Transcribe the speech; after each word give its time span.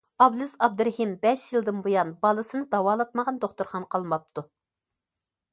ئابلىز 0.25 0.53
ئابدۇرېھىم 0.67 1.11
بەش 1.25 1.43
يىلدىن 1.57 1.83
بۇيان 1.89 2.15
بالىسىنى 2.25 2.65
داۋالاتمىغان 2.73 3.41
دوختۇرخانا 3.45 3.93
قالماپتۇ. 3.97 4.49